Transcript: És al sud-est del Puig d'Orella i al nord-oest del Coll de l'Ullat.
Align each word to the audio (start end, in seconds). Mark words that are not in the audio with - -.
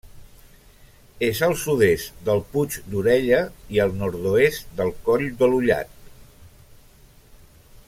És 1.27 1.41
al 1.47 1.53
sud-est 1.63 2.23
del 2.29 2.41
Puig 2.55 2.77
d'Orella 2.93 3.43
i 3.77 3.83
al 3.85 3.95
nord-oest 4.01 4.75
del 4.81 4.91
Coll 5.11 5.27
de 5.43 5.51
l'Ullat. 5.53 5.95